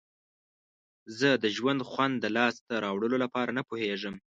[1.17, 4.15] زه د ژوند خوند د لاسته راوړلو لپاره نه پوهیږم.